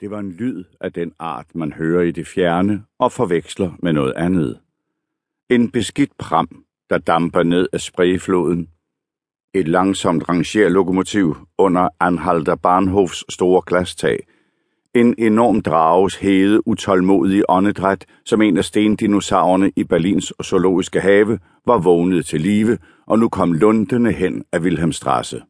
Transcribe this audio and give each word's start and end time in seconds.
Det 0.00 0.10
var 0.10 0.18
en 0.18 0.32
lyd 0.32 0.64
af 0.80 0.92
den 0.92 1.12
art, 1.18 1.46
man 1.54 1.72
hører 1.72 2.02
i 2.02 2.10
det 2.10 2.26
fjerne 2.26 2.82
og 2.98 3.12
forveksler 3.12 3.72
med 3.82 3.92
noget 3.92 4.12
andet. 4.16 4.60
En 5.50 5.70
beskidt 5.70 6.18
pram, 6.18 6.64
der 6.90 6.98
damper 6.98 7.42
ned 7.42 7.68
af 7.72 7.80
sprayfloden. 7.80 8.68
Et 9.54 9.68
langsomt 9.68 10.28
rangerlokomotiv 10.28 11.36
under 11.58 11.88
Anhalter 12.00 12.54
Bahnhofs 12.54 13.24
store 13.28 13.62
glastag. 13.66 14.18
En 14.94 15.14
enorm 15.18 15.60
drages 15.60 16.16
hede 16.16 16.68
utålmodige 16.68 17.50
åndedræt, 17.50 18.06
som 18.24 18.42
en 18.42 18.56
af 18.56 18.64
stendinosaurerne 18.64 19.72
i 19.76 19.84
Berlins 19.84 20.32
zoologiske 20.44 21.00
have, 21.00 21.38
var 21.66 21.78
vågnet 21.78 22.26
til 22.26 22.40
live, 22.40 22.78
og 23.06 23.18
nu 23.18 23.28
kom 23.28 23.52
lundende 23.52 24.12
hen 24.12 24.44
af 24.52 24.58
Wilhelmstrasse. 24.58 25.42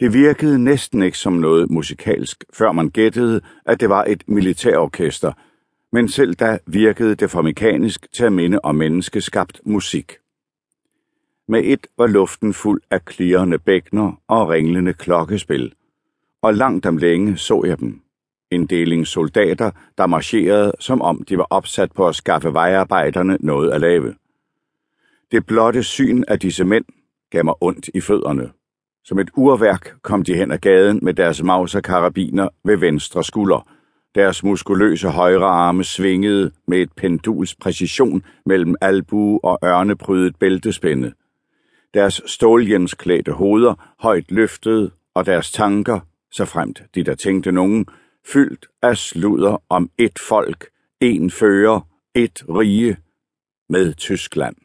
Det 0.00 0.12
virkede 0.12 0.58
næsten 0.58 1.02
ikke 1.02 1.18
som 1.18 1.32
noget 1.32 1.70
musikalsk, 1.70 2.44
før 2.52 2.72
man 2.72 2.90
gættede, 2.90 3.40
at 3.66 3.80
det 3.80 3.88
var 3.88 4.04
et 4.04 4.24
militærorkester, 4.26 5.32
men 5.92 6.08
selv 6.08 6.34
da 6.34 6.58
virkede 6.66 7.14
det 7.14 7.30
for 7.30 7.42
mekanisk 7.42 8.12
til 8.12 8.24
at 8.24 8.32
minde 8.32 8.60
om 8.62 8.74
menneskeskabt 8.74 9.60
musik. 9.64 10.12
Med 11.48 11.60
et 11.64 11.86
var 11.98 12.06
luften 12.06 12.54
fuld 12.54 12.82
af 12.90 13.04
klirrende 13.04 13.58
bækner 13.58 14.22
og 14.28 14.48
ringlende 14.48 14.92
klokkespil, 14.92 15.72
og 16.42 16.54
langt 16.54 16.86
om 16.86 16.96
længe 16.96 17.36
så 17.36 17.64
jeg 17.66 17.80
dem. 17.80 18.00
En 18.50 18.66
deling 18.66 19.06
soldater, 19.06 19.70
der 19.98 20.06
marcherede, 20.06 20.72
som 20.80 21.02
om 21.02 21.24
de 21.28 21.38
var 21.38 21.46
opsat 21.50 21.92
på 21.92 22.08
at 22.08 22.16
skaffe 22.16 22.52
vejarbejderne 22.52 23.36
noget 23.40 23.70
at 23.70 23.80
lave. 23.80 24.14
Det 25.30 25.46
blotte 25.46 25.82
syn 25.82 26.24
af 26.28 26.40
disse 26.40 26.64
mænd 26.64 26.84
gav 27.30 27.44
mig 27.44 27.54
ondt 27.60 27.90
i 27.94 28.00
fødderne. 28.00 28.55
Som 29.08 29.18
et 29.18 29.30
urværk 29.36 29.94
kom 30.02 30.22
de 30.22 30.34
hen 30.34 30.50
ad 30.50 30.58
gaden 30.58 30.98
med 31.02 31.14
deres 31.14 31.42
mauserkarabiner 31.42 32.48
ved 32.64 32.76
venstre 32.76 33.24
skulder. 33.24 33.68
Deres 34.14 34.44
muskuløse 34.44 35.08
højre 35.08 35.46
arme 35.46 35.84
svingede 35.84 36.50
med 36.68 36.78
et 36.78 36.92
penduls 36.96 37.54
præcision 37.54 38.22
mellem 38.46 38.74
albue 38.80 39.44
og 39.44 39.58
ørneprydet 39.64 40.36
bæltespænde. 40.36 41.12
Deres 41.94 42.22
ståljensklædte 42.26 43.32
hoveder 43.32 43.94
højt 44.00 44.30
løftede, 44.30 44.90
og 45.14 45.26
deres 45.26 45.52
tanker, 45.52 46.00
så 46.32 46.44
fremt 46.44 46.82
de 46.94 47.02
der 47.02 47.14
tænkte 47.14 47.52
nogen, 47.52 47.86
fyldt 48.32 48.66
af 48.82 48.96
sludder 48.96 49.62
om 49.68 49.90
et 49.98 50.18
folk, 50.28 50.66
en 51.00 51.30
fører, 51.30 51.80
et 52.14 52.44
rige 52.48 52.96
med 53.68 53.94
Tyskland. 53.94 54.56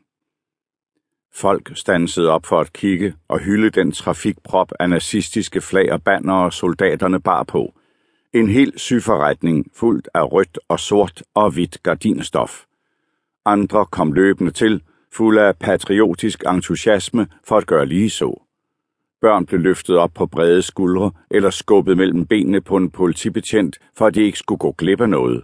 Folk 1.34 1.72
stansede 1.76 2.30
op 2.30 2.46
for 2.46 2.60
at 2.60 2.74
kigge 2.74 3.14
og 3.28 3.40
hylde 3.40 3.70
den 3.70 3.92
trafikprop 3.92 4.72
af 4.80 4.90
nazistiske 4.90 5.62
flag 5.62 5.92
og 5.92 6.04
bannere 6.04 6.52
soldaterne 6.52 7.22
bar 7.22 7.44
på. 7.44 7.74
En 8.34 8.50
hel 8.50 8.74
syforretning 8.80 9.72
fuldt 9.76 10.10
af 10.14 10.32
rødt 10.32 10.60
og 10.68 10.80
sort 10.80 11.24
og 11.34 11.52
hvidt 11.52 11.84
gardinstof. 11.84 12.64
Andre 13.46 13.86
kom 13.86 14.14
løbende 14.14 14.52
til, 14.52 14.82
fulde 15.14 15.42
af 15.42 15.58
patriotisk 15.58 16.44
entusiasme 16.48 17.28
for 17.44 17.58
at 17.58 17.68
gøre 17.68 17.86
lige 17.86 18.10
så. 18.10 18.42
Børn 19.22 19.46
blev 19.46 19.60
løftet 19.60 19.98
op 19.98 20.12
på 20.14 20.26
brede 20.26 20.62
skuldre 20.62 21.12
eller 21.32 21.50
skubbet 21.50 21.98
mellem 21.98 22.26
benene 22.26 22.62
på 22.62 22.78
en 22.78 22.90
politibetjent, 22.90 23.80
for 23.98 24.08
at 24.08 24.16
de 24.16 24.22
ikke 24.22 24.38
skulle 24.38 24.60
gå 24.60 24.72
glip 24.72 25.02
af 25.02 25.10
noget. 25.10 25.44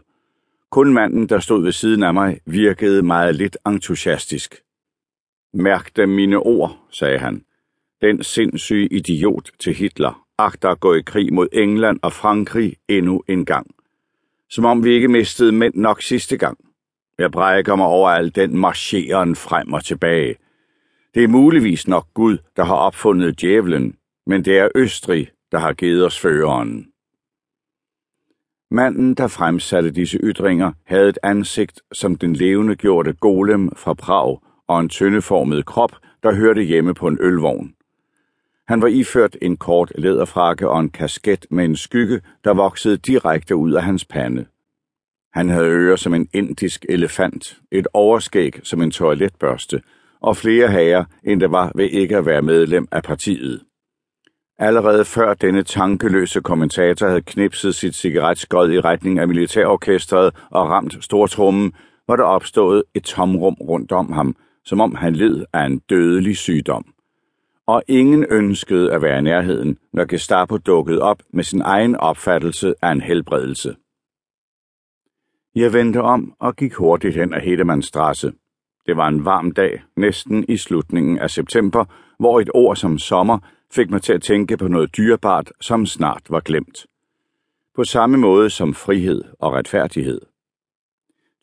Kun 0.70 0.94
manden, 0.94 1.30
der 1.30 1.40
stod 1.40 1.64
ved 1.64 1.72
siden 1.72 2.04
af 2.04 2.14
mig, 2.14 2.40
virkede 2.46 3.02
meget 3.02 3.36
lidt 3.36 3.58
entusiastisk. 3.68 4.56
Mærk 5.54 5.96
dem 5.96 6.10
mine 6.10 6.38
ord, 6.38 6.80
sagde 6.92 7.18
han. 7.20 7.44
Den 8.02 8.24
sindssyge 8.24 8.88
idiot 8.88 9.50
til 9.60 9.74
Hitler 9.74 10.28
agter 10.38 10.70
at 10.70 10.80
gå 10.80 10.94
i 10.94 11.02
krig 11.02 11.34
mod 11.34 11.48
England 11.54 12.00
og 12.04 12.14
Frankrig 12.14 12.76
endnu 12.88 13.24
en 13.28 13.46
gang. 13.46 13.76
Som 14.50 14.66
om 14.66 14.84
vi 14.84 14.94
ikke 14.94 15.08
mistede 15.08 15.52
mænd 15.52 15.76
nok 15.76 16.02
sidste 16.02 16.38
gang. 16.38 16.58
Jeg 17.18 17.32
brækker 17.32 17.76
mig 17.76 17.86
over 17.86 18.10
al 18.10 18.36
den 18.36 18.58
marcheren 18.58 19.36
frem 19.36 19.74
og 19.74 19.84
tilbage. 19.84 20.36
Det 21.16 21.24
er 21.24 21.28
muligvis 21.28 21.88
nok 21.88 22.08
Gud, 22.14 22.38
der 22.56 22.64
har 22.64 22.76
opfundet 22.76 23.42
djævlen, 23.42 23.96
men 24.26 24.46
det 24.46 24.58
er 24.58 24.70
Østrig, 24.76 25.30
der 25.52 25.58
har 25.60 25.74
givet 25.74 26.06
os 26.06 26.20
føreren. 26.20 26.88
Manden, 28.72 29.14
der 29.14 29.28
fremsatte 29.28 29.92
disse 29.92 30.18
ytringer, 30.18 30.72
havde 30.86 31.10
et 31.10 31.20
ansigt 31.24 31.82
som 31.94 32.16
den 32.16 32.34
levende 32.34 32.76
gjorte 32.76 33.14
golem 33.14 33.76
fra 33.76 33.94
Prag, 33.94 34.40
og 34.68 34.80
en 34.80 34.90
tyndeformet 34.90 35.66
krop, 35.66 35.92
der 36.24 36.36
hørte 36.36 36.62
hjemme 36.62 36.94
på 36.94 37.08
en 37.08 37.18
ølvogn. 37.22 37.74
Han 38.68 38.82
var 38.82 38.88
iført 38.88 39.38
en 39.42 39.58
kort 39.58 39.92
læderfrakke 39.96 40.70
og 40.70 40.80
en 40.80 40.90
kasket 40.90 41.46
med 41.50 41.66
en 41.66 41.76
skygge, 41.76 42.22
der 42.44 42.54
voksede 42.54 42.98
direkte 42.98 43.56
ud 43.56 43.72
af 43.72 43.84
hans 43.84 44.06
pande. 44.06 44.46
Han 45.34 45.50
havde 45.50 45.70
ører 45.70 45.96
som 45.96 46.14
en 46.14 46.30
indisk 46.34 46.86
elefant, 46.90 47.58
et 47.72 47.88
overskæg 47.94 48.60
som 48.64 48.82
en 48.82 48.92
toiletbørste, 48.92 49.82
og 50.22 50.38
flere 50.38 50.68
hager, 50.68 51.06
end 51.24 51.42
der 51.42 51.48
var 51.48 51.72
ved 51.76 51.90
ikke 51.90 52.18
at 52.18 52.26
være 52.26 52.42
medlem 52.42 52.88
af 52.92 53.04
partiet. 53.04 53.62
Allerede 54.60 55.06
før 55.06 55.34
denne 55.34 55.64
tankeløse 55.64 56.42
kommentator 56.42 57.08
havde 57.08 57.22
knipset 57.22 57.76
sit 57.76 57.96
cigaretskod 57.96 58.72
i 58.72 58.82
retning 58.82 59.20
af 59.20 59.28
militærorkestret 59.28 60.34
og 60.52 60.70
ramt 60.70 61.04
stortrummen, 61.04 61.74
var 62.08 62.16
der 62.16 62.24
opstået 62.24 62.84
et 62.94 63.04
tomrum 63.04 63.54
rundt 63.54 63.92
om 63.92 64.12
ham, 64.12 64.36
som 64.68 64.82
om 64.82 64.96
han 64.96 65.16
led 65.16 65.46
af 65.54 65.66
en 65.66 65.80
dødelig 65.80 66.38
sygdom. 66.38 66.86
Og 67.66 67.84
ingen 67.88 68.26
ønskede 68.30 68.94
at 68.94 69.02
være 69.02 69.20
i 69.20 69.22
nærheden, 69.22 69.78
når 69.94 70.06
Gestapo 70.06 70.58
dukkede 70.58 71.02
op 71.02 71.24
med 71.34 71.44
sin 71.44 71.62
egen 71.62 71.96
opfattelse 71.96 72.74
af 72.82 72.92
en 72.92 73.02
helbredelse. 73.02 73.76
Jeg 75.56 75.74
vendte 75.74 76.02
om 76.02 76.34
og 76.40 76.56
gik 76.56 76.74
hurtigt 76.74 77.16
hen 77.16 77.34
ad 77.34 77.42
Hedemannstrasse. 77.42 78.34
Det 78.86 78.98
var 78.98 79.08
en 79.08 79.26
varm 79.26 79.52
dag, 79.52 79.84
næsten 79.96 80.46
i 80.50 80.58
slutningen 80.58 81.20
af 81.20 81.30
september, 81.30 81.86
hvor 82.20 82.40
et 82.40 82.50
ord 82.54 82.76
som 82.76 82.98
sommer 82.98 83.40
fik 83.72 83.90
mig 83.90 84.02
til 84.02 84.14
at 84.14 84.22
tænke 84.22 84.58
på 84.58 84.68
noget 84.68 84.98
dyrebart, 84.98 85.52
som 85.62 85.86
snart 85.86 86.24
var 86.30 86.40
glemt. 86.40 86.86
På 87.76 87.84
samme 87.84 88.18
måde 88.18 88.50
som 88.50 88.74
frihed 88.74 89.24
og 89.40 89.54
retfærdighed. 89.54 90.22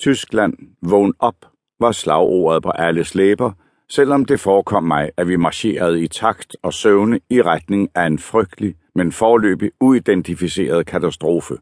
Tyskland, 0.00 0.54
vågn 0.82 1.14
op, 1.18 1.53
var 1.84 1.92
slagordet 1.92 2.62
på 2.62 2.70
alles 2.70 3.14
læber, 3.14 3.52
selvom 3.88 4.24
det 4.24 4.40
forekom 4.40 4.84
mig, 4.84 5.10
at 5.16 5.28
vi 5.28 5.36
marcherede 5.36 6.02
i 6.02 6.08
takt 6.08 6.56
og 6.62 6.72
søvne 6.72 7.20
i 7.30 7.42
retning 7.42 7.90
af 7.94 8.06
en 8.06 8.18
frygtelig, 8.18 8.74
men 8.94 9.12
forløbig 9.12 9.70
uidentificeret 9.80 10.86
katastrofe. 10.86 11.58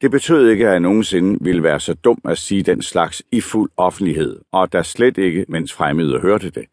Det 0.00 0.10
betød 0.10 0.48
ikke, 0.48 0.66
at 0.66 0.72
jeg 0.72 0.80
nogensinde 0.80 1.38
ville 1.44 1.62
være 1.62 1.80
så 1.80 1.94
dum 1.94 2.18
at 2.24 2.38
sige 2.38 2.62
den 2.62 2.82
slags 2.82 3.22
i 3.32 3.40
fuld 3.40 3.70
offentlighed, 3.76 4.40
og 4.52 4.72
der 4.72 4.82
slet 4.82 5.18
ikke, 5.18 5.44
mens 5.48 5.72
fremmede 5.72 6.20
hørte 6.20 6.50
det. 6.50 6.64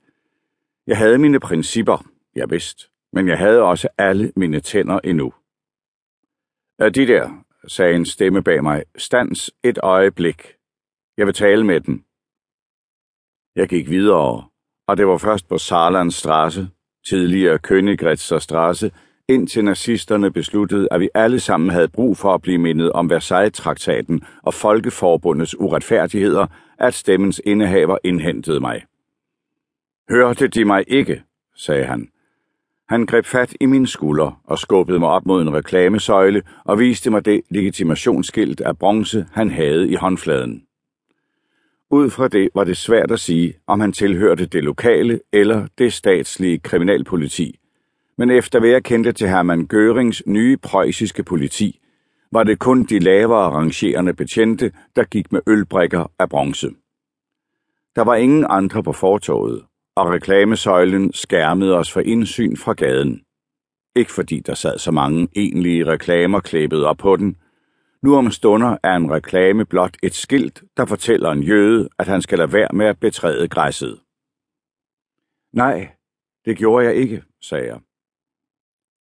Jeg 0.87 0.97
havde 0.97 1.17
mine 1.17 1.39
principper, 1.39 2.05
jeg 2.35 2.49
vidste, 2.49 2.89
men 3.13 3.27
jeg 3.27 3.37
havde 3.37 3.61
også 3.61 3.87
alle 3.97 4.31
mine 4.35 4.59
tænder 4.59 4.99
endnu. 5.03 5.33
Er 6.79 6.89
de 6.89 7.07
der, 7.07 7.43
sagde 7.67 7.95
en 7.95 8.05
stemme 8.05 8.43
bag 8.43 8.63
mig, 8.63 8.83
stands 8.97 9.51
et 9.63 9.79
øjeblik. 9.83 10.53
Jeg 11.17 11.25
vil 11.25 11.33
tale 11.33 11.65
med 11.65 11.81
den. 11.81 12.03
Jeg 13.57 13.67
gik 13.67 13.89
videre, 13.89 14.43
og 14.87 14.97
det 14.97 15.07
var 15.07 15.17
først 15.17 15.49
på 15.49 15.57
Saarlands 15.57 16.15
Strasse, 16.15 16.67
tidligere 17.09 17.59
Königgrätzer 17.67 18.39
Strasse, 18.39 18.91
indtil 19.29 19.63
nazisterne 19.63 20.31
besluttede, 20.31 20.87
at 20.91 20.99
vi 20.99 21.09
alle 21.13 21.39
sammen 21.39 21.69
havde 21.69 21.87
brug 21.87 22.17
for 22.17 22.33
at 22.33 22.41
blive 22.41 22.57
mindet 22.57 22.91
om 22.91 23.09
Versailles-traktaten 23.09 24.21
og 24.43 24.53
Folkeforbundets 24.53 25.59
uretfærdigheder, 25.59 26.47
at 26.79 26.93
stemmens 26.93 27.41
indehaver 27.45 27.97
indhentede 28.03 28.59
mig. 28.59 28.83
Hørte 30.09 30.47
de 30.47 30.65
mig 30.65 30.83
ikke, 30.87 31.23
sagde 31.55 31.85
han. 31.85 32.09
Han 32.89 33.05
greb 33.05 33.25
fat 33.25 33.53
i 33.61 33.65
min 33.65 33.87
skulder 33.87 34.41
og 34.43 34.59
skubbede 34.59 34.99
mig 34.99 35.09
op 35.09 35.25
mod 35.25 35.41
en 35.41 35.53
reklamesøjle 35.53 36.41
og 36.65 36.79
viste 36.79 37.09
mig 37.09 37.25
det 37.25 37.41
legitimationsskilt 37.49 38.61
af 38.61 38.77
bronze, 38.77 39.27
han 39.33 39.51
havde 39.51 39.89
i 39.89 39.95
håndfladen. 39.95 40.66
Ud 41.91 42.09
fra 42.09 42.27
det 42.27 42.49
var 42.55 42.63
det 42.63 42.77
svært 42.77 43.11
at 43.11 43.19
sige, 43.19 43.53
om 43.67 43.79
han 43.79 43.91
tilhørte 43.91 44.45
det 44.45 44.63
lokale 44.63 45.19
eller 45.33 45.67
det 45.77 45.93
statslige 45.93 46.59
kriminalpoliti. 46.59 47.59
Men 48.17 48.31
efter 48.31 48.59
hvad 48.59 48.69
jeg 48.69 48.83
kendte 48.83 49.11
til 49.11 49.29
Hermann 49.29 49.67
Görings 49.67 50.23
nye 50.25 50.57
preussiske 50.57 51.23
politi, 51.23 51.79
var 52.31 52.43
det 52.43 52.59
kun 52.59 52.83
de 52.83 52.99
lavere 52.99 53.49
rangerende 53.51 54.13
betjente, 54.13 54.71
der 54.95 55.03
gik 55.03 55.31
med 55.31 55.41
ølbrikker 55.47 56.11
af 56.19 56.29
bronze. 56.29 56.69
Der 57.95 58.01
var 58.01 58.15
ingen 58.15 58.45
andre 58.49 58.83
på 58.83 58.93
fortoget, 58.93 59.63
og 59.95 60.09
reklamesøjlen 60.09 61.13
skærmede 61.13 61.77
os 61.77 61.91
for 61.91 61.99
indsyn 61.99 62.57
fra 62.57 62.73
gaden. 62.73 63.21
Ikke 63.95 64.11
fordi 64.11 64.39
der 64.39 64.53
sad 64.53 64.77
så 64.77 64.91
mange 64.91 65.27
egentlige 65.35 65.85
reklamer 65.85 66.39
klæbet 66.39 66.85
op 66.85 66.97
på 66.97 67.15
den, 67.15 67.37
nu 68.07 68.15
om 68.15 68.31
stunder 68.31 68.77
er 68.83 68.95
en 68.95 69.11
reklame 69.11 69.65
blot 69.65 69.97
et 70.03 70.13
skilt, 70.13 70.63
der 70.77 70.85
fortæller 70.85 71.31
en 71.31 71.43
jøde, 71.43 71.89
at 71.99 72.07
han 72.07 72.21
skal 72.21 72.37
lade 72.37 72.53
være 72.53 72.69
med 72.73 72.85
at 72.85 72.99
betræde 72.99 73.47
græsset. 73.47 73.99
Nej, 75.53 75.95
det 76.45 76.57
gjorde 76.57 76.85
jeg 76.85 76.95
ikke, 76.95 77.23
sagde 77.41 77.67
jeg. 77.67 77.79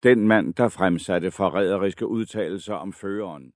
Den 0.03 0.29
mand, 0.29 0.55
der 0.55 0.69
fremsatte 0.69 1.31
forræderiske 1.31 2.07
udtalelser 2.07 2.75
om 2.75 2.93
føreren. 2.93 3.53